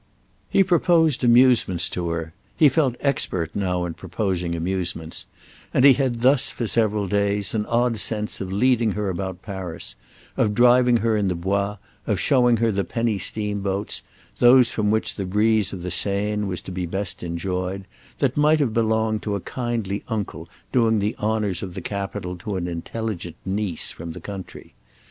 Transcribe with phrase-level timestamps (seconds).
[0.49, 5.27] He proposed amusements to her; he felt expert now in proposing amusements;
[5.75, 9.93] and he had thus, for several days, an odd sense of leading her about Paris,
[10.37, 11.77] of driving her in the Bois,
[12.07, 16.71] of showing her the penny steamboats—those from which the breeze of the Seine was to
[16.71, 21.79] be best enjoyed—that might have belonged to a kindly uncle doing the honours of the
[21.81, 24.73] capital to an intelligent niece from the country.